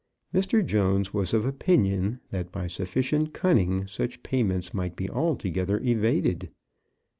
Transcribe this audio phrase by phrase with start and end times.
[0.33, 0.65] Mr.
[0.65, 6.49] Jones was of opinion that by sufficient cunning such payments might be altogether evaded.